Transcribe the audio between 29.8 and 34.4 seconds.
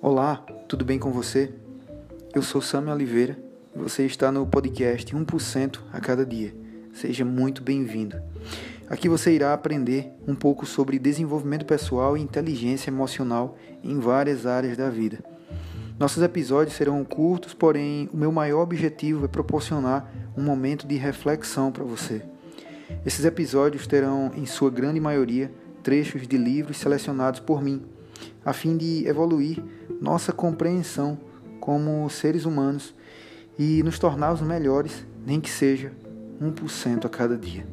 nossa compreensão como seres humanos e nos tornar os